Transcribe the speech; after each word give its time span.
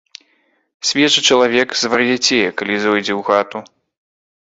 Свежы 0.91 1.19
чалавек 1.29 1.77
звар'яцее, 1.83 2.43
калі 2.63 2.73
зойдзе 2.89 3.13
ў 3.19 3.31
хату. 3.33 3.59